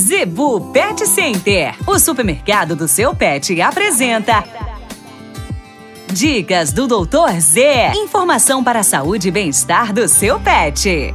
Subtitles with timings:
[0.00, 4.42] Zebu Pet Center, o supermercado do seu pet, apresenta.
[6.10, 7.92] Dicas do Doutor Z.
[7.94, 11.14] Informação para a saúde e bem-estar do seu pet.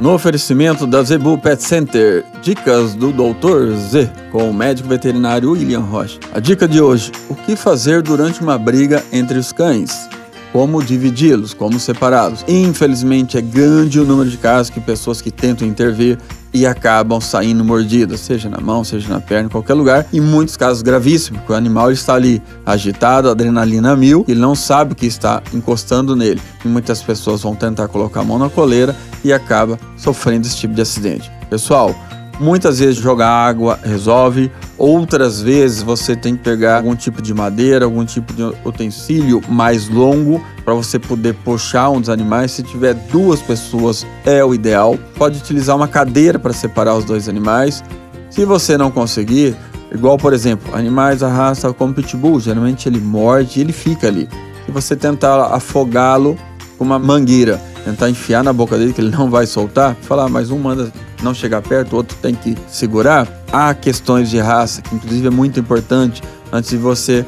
[0.00, 3.76] No oferecimento da Zebu Pet Center, dicas do Dr.
[3.76, 6.18] Z, com o médico veterinário William Rocha.
[6.34, 10.08] A dica de hoje: o que fazer durante uma briga entre os cães?
[10.52, 12.44] Como dividi-los, como separá-los.
[12.48, 16.18] Infelizmente, é grande o número de casos que pessoas que tentam intervir
[16.52, 20.06] e acabam saindo mordidas, seja na mão, seja na perna, em qualquer lugar.
[20.12, 24.94] E muitos casos gravíssimos, porque o animal está ali agitado, adrenalina mil, e não sabe
[24.94, 26.40] que está encostando nele.
[26.64, 30.74] E muitas pessoas vão tentar colocar a mão na coleira e acaba sofrendo esse tipo
[30.74, 31.30] de acidente.
[31.50, 31.94] Pessoal,
[32.40, 37.84] Muitas vezes jogar água resolve, outras vezes você tem que pegar algum tipo de madeira,
[37.84, 42.52] algum tipo de utensílio mais longo para você poder puxar um dos animais.
[42.52, 44.96] Se tiver duas pessoas, é o ideal.
[45.16, 47.82] Pode utilizar uma cadeira para separar os dois animais.
[48.30, 49.56] Se você não conseguir,
[49.92, 54.28] igual por exemplo, animais arrastam como pitbull, geralmente ele morde e ele fica ali.
[54.64, 56.36] Se você tentar afogá-lo
[56.76, 60.28] com uma mangueira, tentar enfiar na boca dele que ele não vai soltar, falar, ah,
[60.28, 63.37] mas um manda não chegar perto, o outro tem que segurar.
[63.52, 67.24] Há questões de raça, que inclusive é muito importante antes de você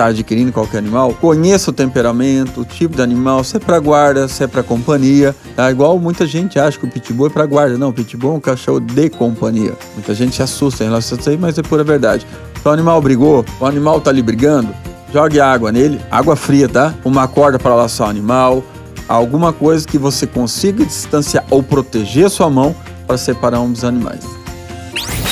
[0.00, 1.14] estar tá adquirindo qualquer animal.
[1.20, 5.34] Conheça o temperamento, o tipo de animal, se é para guarda, se é para companhia.
[5.54, 5.70] Tá?
[5.70, 7.76] Igual muita gente acha que o pitbull é para guarda.
[7.76, 9.76] Não, o pitbull é um cachorro de companhia.
[9.94, 12.26] Muita gente se assusta em relação a isso aí, mas é pura verdade.
[12.58, 14.68] Então o animal brigou, o animal tá ali brigando,
[15.12, 16.94] jogue água nele, água fria, tá?
[17.04, 18.62] Uma corda para laçar o animal,
[19.08, 22.74] alguma coisa que você consiga distanciar ou proteger a sua mão
[23.06, 24.39] para separar um dos animais.